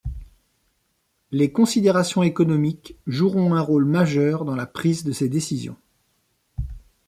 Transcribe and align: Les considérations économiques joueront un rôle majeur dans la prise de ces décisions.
Les 1.29 1.51
considérations 1.51 2.23
économiques 2.23 2.97
joueront 3.05 3.53
un 3.53 3.61
rôle 3.61 3.85
majeur 3.85 4.45
dans 4.45 4.55
la 4.55 4.65
prise 4.65 5.03
de 5.03 5.11
ces 5.11 5.29
décisions. 5.29 5.77